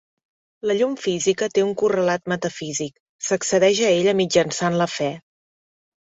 [0.69, 2.91] La llum física té un correlat metafísic,
[3.27, 5.13] s'accedeix a ella mitjançant la fe.